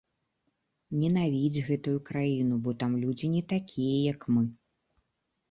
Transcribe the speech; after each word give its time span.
Ненавідзь 1.01 1.63
гэтую 1.67 1.93
краіну, 2.07 2.55
бо 2.65 2.69
там 2.81 2.91
людзі 3.03 3.31
не 3.35 3.43
такія, 3.53 4.01
як 4.13 4.19
мы. 4.33 4.43